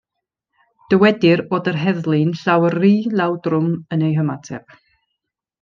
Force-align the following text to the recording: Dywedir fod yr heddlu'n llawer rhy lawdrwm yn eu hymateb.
Dywedir 0.93 1.43
fod 1.51 1.69
yr 1.73 1.77
heddlu'n 1.83 2.33
llawer 2.41 2.79
rhy 2.79 2.91
lawdrwm 3.21 3.71
yn 3.97 4.07
eu 4.09 4.13
hymateb. 4.19 4.77